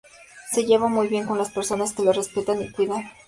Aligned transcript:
Se 0.49 0.65
lleva 0.65 0.87
muy 0.87 1.07
bien 1.09 1.27
con 1.27 1.37
las 1.37 1.51
personas 1.51 1.93
que 1.93 2.01
lo 2.01 2.11
respetan 2.11 2.59
y 2.63 2.71
cuidan. 2.71 3.03